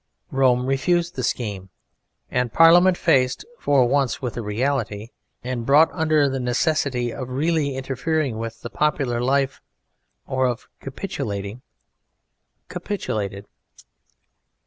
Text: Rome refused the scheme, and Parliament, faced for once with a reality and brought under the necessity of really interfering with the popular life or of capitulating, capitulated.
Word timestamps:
Rome 0.31 0.65
refused 0.65 1.15
the 1.15 1.21
scheme, 1.21 1.69
and 2.31 2.51
Parliament, 2.51 2.97
faced 2.97 3.45
for 3.59 3.87
once 3.87 4.19
with 4.19 4.35
a 4.35 4.41
reality 4.41 5.09
and 5.43 5.63
brought 5.63 5.91
under 5.91 6.27
the 6.27 6.39
necessity 6.39 7.13
of 7.13 7.29
really 7.29 7.75
interfering 7.75 8.39
with 8.39 8.61
the 8.61 8.71
popular 8.71 9.21
life 9.21 9.61
or 10.25 10.47
of 10.47 10.67
capitulating, 10.79 11.61
capitulated. 12.67 13.45